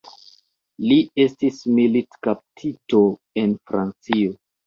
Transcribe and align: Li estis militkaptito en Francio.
Li 0.91 0.95
estis 1.25 1.59
militkaptito 1.79 3.01
en 3.45 3.55
Francio. 3.73 4.35